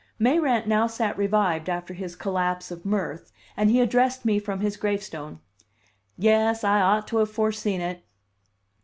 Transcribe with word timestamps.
Mayrant 0.17 0.67
now 0.67 0.87
sat 0.87 1.15
revived 1.15 1.69
after 1.69 1.93
his 1.93 2.15
collapse 2.15 2.71
of 2.71 2.83
mirth, 2.87 3.31
and 3.55 3.69
he 3.69 3.79
addressed 3.79 4.25
me 4.25 4.39
from 4.39 4.59
his 4.61 4.75
gravestone. 4.75 5.41
"Yes, 6.17 6.63
I 6.63 6.81
ought 6.81 7.07
to 7.09 7.17
have 7.17 7.29
foreseen 7.29 7.81
it." 7.81 8.03